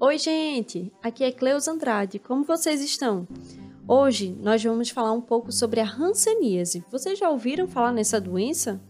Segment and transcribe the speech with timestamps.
[0.00, 0.92] Oi, gente!
[1.02, 2.20] Aqui é Cleus Andrade.
[2.20, 3.26] Como vocês estão?
[3.88, 6.84] Hoje nós vamos falar um pouco sobre a hanseníase.
[6.88, 8.80] Vocês já ouviram falar nessa doença?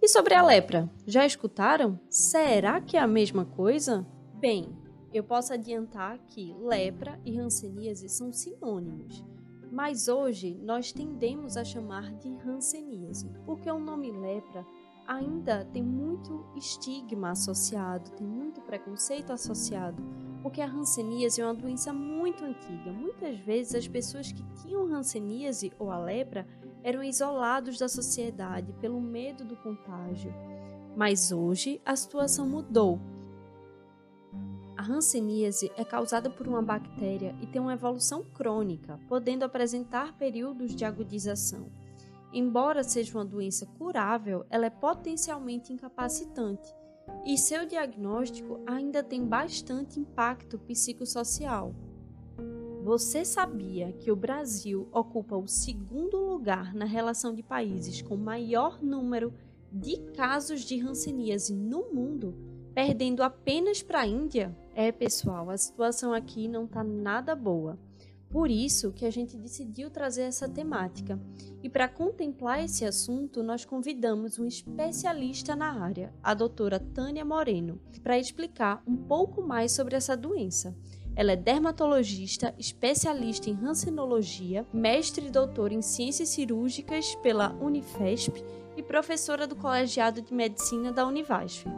[0.00, 0.90] E sobre a lepra?
[1.06, 2.00] Já escutaram?
[2.08, 4.06] Será que é a mesma coisa?
[4.36, 4.74] Bem,
[5.12, 9.22] eu posso adiantar que lepra e hanseníase são sinônimos.
[9.70, 14.66] Mas hoje nós tendemos a chamar de hanseníase, porque o nome lepra
[15.06, 20.02] ainda tem muito estigma associado, tem muito preconceito associado
[20.44, 22.92] porque a hanseníase é uma doença muito antiga.
[22.92, 26.46] Muitas vezes as pessoas que tinham hanseníase ou a lepra
[26.82, 30.34] eram isolados da sociedade pelo medo do contágio.
[30.94, 33.00] Mas hoje a situação mudou.
[34.76, 40.76] A hanseníase é causada por uma bactéria e tem uma evolução crônica, podendo apresentar períodos
[40.76, 41.72] de agudização.
[42.34, 46.70] Embora seja uma doença curável, ela é potencialmente incapacitante
[47.24, 51.74] e seu diagnóstico ainda tem bastante impacto psicossocial.
[52.82, 58.82] Você sabia que o Brasil ocupa o segundo lugar na relação de países com maior
[58.82, 59.32] número
[59.72, 62.34] de casos de hanseníase no mundo,
[62.74, 64.54] perdendo apenas para a Índia?
[64.74, 67.78] É, pessoal, a situação aqui não está nada boa.
[68.34, 71.20] Por isso que a gente decidiu trazer essa temática.
[71.62, 77.80] E para contemplar esse assunto, nós convidamos um especialista na área, a doutora Tânia Moreno,
[78.02, 80.76] para explicar um pouco mais sobre essa doença.
[81.14, 88.44] Ela é dermatologista, especialista em rancenologia, mestre e doutora em ciências cirúrgicas pela Unifesp
[88.76, 91.68] e professora do Colegiado de Medicina da Univasf.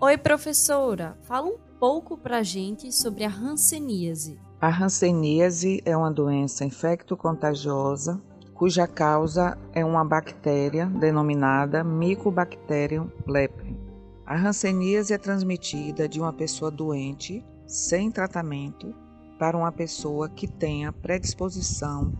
[0.00, 1.18] Oi, professora!
[1.22, 4.38] Fala um pouco para a gente sobre a hanseníase.
[4.62, 8.22] A hanseníase é uma doença infecto-contagiosa
[8.54, 13.76] cuja causa é uma bactéria denominada Mycobacterium leprae.
[14.24, 18.94] A hanseníase é transmitida de uma pessoa doente sem tratamento
[19.36, 22.12] para uma pessoa que tenha predisposição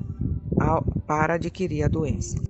[1.07, 2.43] para adquirir a doença.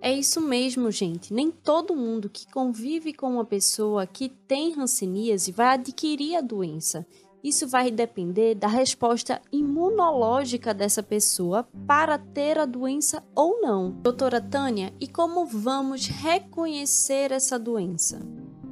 [0.00, 1.32] É isso mesmo, gente.
[1.32, 7.06] Nem todo mundo que convive com uma pessoa que tem hanseníase vai adquirir a doença.
[7.42, 13.90] Isso vai depender da resposta imunológica dessa pessoa para ter a doença ou não.
[13.90, 18.20] Doutora Tânia, e como vamos reconhecer essa doença?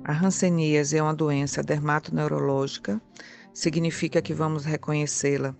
[0.04, 3.00] A hanseníase é uma doença dermatoneurológica,
[3.52, 5.56] significa que vamos reconhecê-la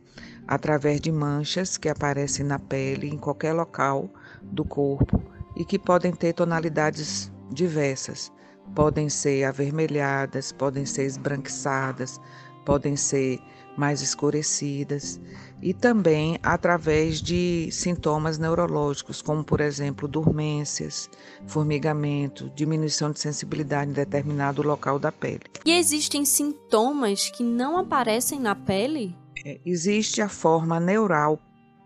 [0.47, 4.09] através de manchas que aparecem na pele em qualquer local
[4.43, 5.21] do corpo
[5.57, 8.33] e que podem ter tonalidades diversas.
[8.75, 12.21] Podem ser avermelhadas, podem ser esbranquiçadas,
[12.67, 13.41] podem ser
[13.77, 15.21] mais escurecidas
[15.63, 21.09] e também através de sintomas neurológicos, como por exemplo dormências,
[21.47, 25.43] formigamento, diminuição de sensibilidade em determinado local da pele.
[25.65, 29.17] E existem sintomas que não aparecem na pele?
[29.45, 31.39] É, existe a forma neural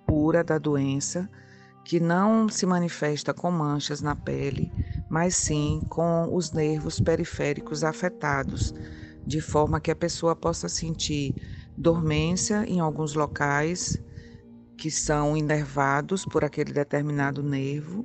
[0.07, 1.29] pura da doença,
[1.85, 4.73] que não se manifesta com manchas na pele,
[5.09, 8.73] mas sim com os nervos periféricos afetados,
[9.31, 11.33] de forma que a pessoa possa sentir
[11.77, 13.97] dormência em alguns locais
[14.77, 18.05] que são inervados por aquele determinado nervo,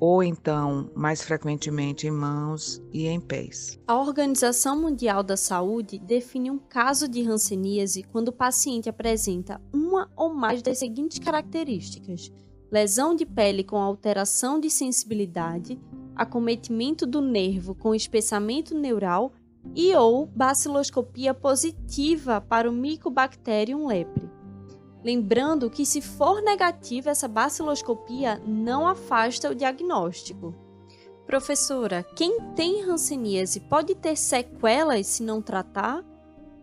[0.00, 3.78] ou então, mais frequentemente, em mãos e em pés.
[3.86, 10.10] A Organização Mundial da Saúde define um caso de hanseníase quando o paciente apresenta uma
[10.16, 12.32] ou mais das seguintes características:
[12.72, 15.78] lesão de pele com alteração de sensibilidade,
[16.14, 19.34] acometimento do nervo com espessamento neural
[19.76, 24.26] e ou baciloscopia positiva para o Mycobacterium lepre.
[25.04, 30.54] Lembrando que se for negativa essa baciloscopia não afasta o diagnóstico.
[31.26, 36.02] Professora, quem tem hanseníase pode ter sequelas se não tratar?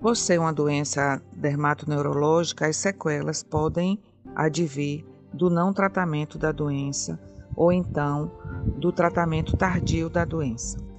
[0.02, 4.02] Por ser uma doença dermatoneurológica, as sequelas podem
[4.36, 7.20] advir do não tratamento da doença
[7.56, 8.32] ou então
[8.78, 10.93] do tratamento tardio da doença.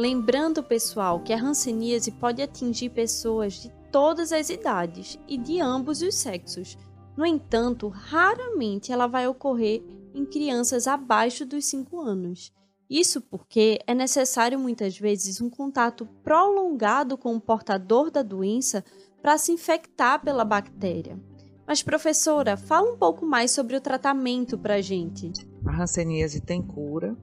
[0.00, 6.00] Lembrando, pessoal, que a hanseníase pode atingir pessoas de todas as idades e de ambos
[6.00, 6.78] os sexos.
[7.14, 9.82] No entanto, raramente ela vai ocorrer
[10.14, 12.50] em crianças abaixo dos 5 anos.
[12.88, 18.82] Isso porque é necessário muitas vezes um contato prolongado com o portador da doença
[19.20, 21.20] para se infectar pela bactéria.
[21.66, 25.30] Mas, professora, fala um pouco mais sobre o tratamento para a gente.
[25.66, 27.14] A hanseníase tem cura.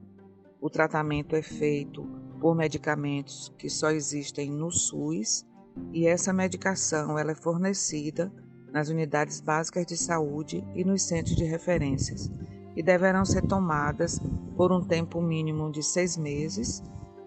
[0.60, 5.44] O tratamento é feito por medicamentos que só existem no SUS
[5.92, 8.32] e essa medicação ela é fornecida
[8.72, 12.30] nas unidades básicas de saúde e nos centros de referências
[12.76, 14.20] e deverão ser tomadas
[14.56, 16.82] por um tempo mínimo de seis meses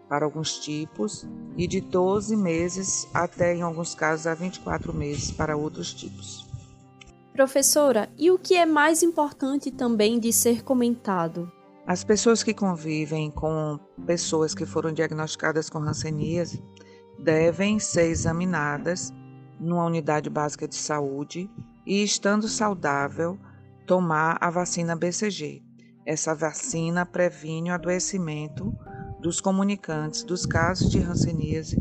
[0.08, 5.56] para alguns tipos e de 12 meses até, em alguns casos, a 24 meses para
[5.56, 6.46] outros tipos.
[7.34, 11.52] Professora, e o que é mais importante também de ser comentado?
[11.86, 16.64] As pessoas que convivem com pessoas que foram diagnosticadas com hanseníase
[17.20, 19.12] devem ser examinadas
[19.60, 21.50] numa unidade básica de saúde
[21.86, 23.38] e, estando saudável,
[23.86, 25.64] tomar a vacina BCG.
[26.06, 28.74] Essa vacina previne o adoecimento
[29.20, 31.80] dos comunicantes dos casos de hanseníase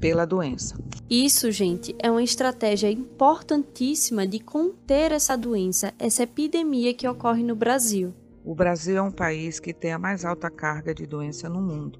[0.00, 0.76] pela doença.
[1.08, 7.54] Isso, gente, é uma estratégia importantíssima de conter essa doença, essa epidemia que ocorre no
[7.54, 8.12] Brasil.
[8.46, 11.98] O Brasil é um país que tem a mais alta carga de doença no mundo.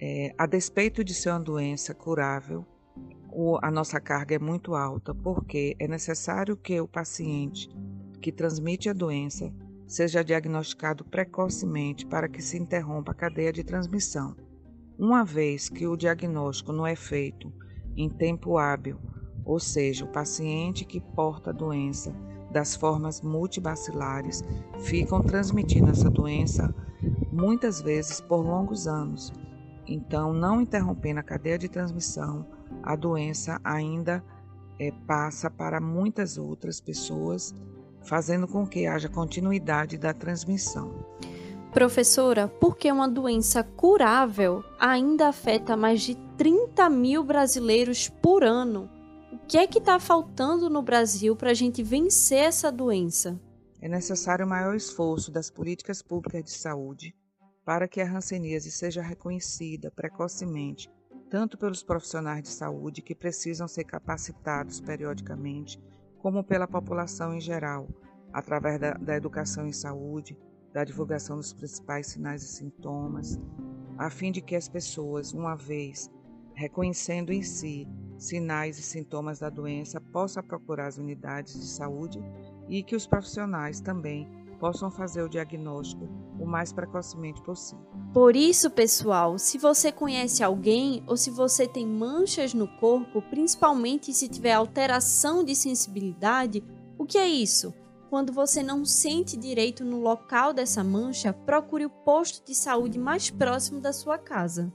[0.00, 2.64] É, a despeito de ser uma doença curável,
[3.30, 7.68] o, a nossa carga é muito alta, porque é necessário que o paciente
[8.22, 9.52] que transmite a doença
[9.86, 14.34] seja diagnosticado precocemente para que se interrompa a cadeia de transmissão.
[14.98, 17.52] Uma vez que o diagnóstico não é feito
[17.94, 18.98] em tempo hábil,
[19.44, 22.14] ou seja, o paciente que porta a doença
[22.52, 24.44] das formas multibacilares
[24.80, 26.72] ficam transmitindo essa doença
[27.32, 29.32] muitas vezes por longos anos.
[29.86, 32.46] Então, não interrompendo a cadeia de transmissão,
[32.82, 34.22] a doença ainda
[34.78, 37.54] é, passa para muitas outras pessoas
[38.04, 40.92] fazendo com que haja continuidade da transmissão.
[41.72, 48.90] Professora, por que uma doença curável ainda afeta mais de 30 mil brasileiros por ano?
[49.52, 53.38] Que é que está faltando no Brasil para a gente vencer essa doença?
[53.82, 57.14] É necessário maior esforço das políticas públicas de saúde
[57.62, 60.90] para que a hanseníase seja reconhecida precocemente,
[61.28, 65.78] tanto pelos profissionais de saúde que precisam ser capacitados periodicamente
[66.22, 67.86] como pela população em geral,
[68.32, 70.34] através da, da educação em saúde,
[70.72, 73.38] da divulgação dos principais sinais e sintomas,
[73.98, 76.10] a fim de que as pessoas, uma vez
[76.54, 77.88] reconhecendo em si
[78.18, 82.22] sinais e sintomas da doença, possam procurar as unidades de saúde
[82.68, 84.28] e que os profissionais também
[84.60, 86.08] possam fazer o diagnóstico
[86.38, 87.84] o mais precocemente possível.
[88.12, 94.14] Por isso, pessoal, se você conhece alguém ou se você tem manchas no corpo, principalmente
[94.14, 96.62] se tiver alteração de sensibilidade,
[96.96, 97.74] o que é isso?
[98.08, 103.30] Quando você não sente direito no local dessa mancha, procure o posto de saúde mais
[103.30, 104.72] próximo da sua casa.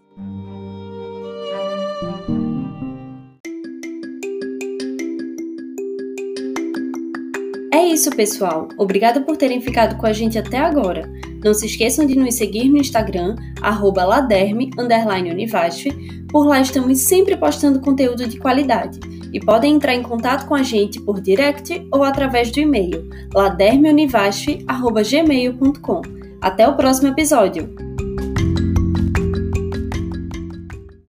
[7.73, 8.67] É isso, pessoal.
[8.77, 11.09] Obrigada por terem ficado com a gente até agora.
[11.43, 15.85] Não se esqueçam de nos seguir no Instagram, laderme_univasf.
[16.29, 18.99] Por lá estamos sempre postando conteúdo de qualidade.
[19.33, 26.01] E podem entrar em contato com a gente por direct ou através do e-mail ladermeunivasf.gmail.com.
[26.41, 27.86] Até o próximo episódio!